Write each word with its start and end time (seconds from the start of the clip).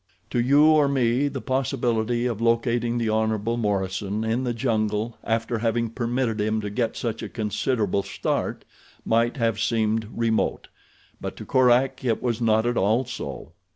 To 0.31 0.39
you 0.41 0.63
or 0.65 0.87
me 0.87 1.27
the 1.27 1.41
possibility 1.41 2.25
of 2.25 2.41
locating 2.41 2.97
the 2.97 3.07
Hon. 3.11 3.37
Morison 3.59 4.23
in 4.23 4.43
the 4.45 4.51
jungle 4.51 5.15
after 5.23 5.59
having 5.59 5.91
permitted 5.91 6.41
him 6.41 6.59
to 6.61 6.71
get 6.71 6.97
such 6.97 7.21
a 7.21 7.29
considerable 7.29 8.01
start 8.01 8.65
might 9.05 9.37
have 9.37 9.59
seemed 9.59 10.07
remote; 10.11 10.69
but 11.21 11.35
to 11.35 11.45
Korak 11.45 12.03
it 12.03 12.19
was 12.19 12.41
not 12.41 12.65
at 12.65 12.77
all 12.77 13.05
so. 13.05 13.51